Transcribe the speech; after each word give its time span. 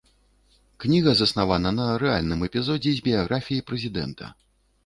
Кніга 0.85 1.13
заснавана 1.19 1.73
на 1.79 1.85
рэальным 2.05 2.39
эпізодзе 2.47 2.97
з 2.97 3.07
біяграфіі 3.09 3.65
прэзідэнта. 3.69 4.33